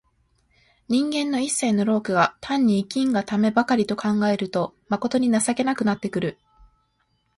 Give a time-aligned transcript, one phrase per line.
[0.89, 6.39] 人間の一切の労苦が単に生きんがためばかりと考えると、まことに情けなくなってくる。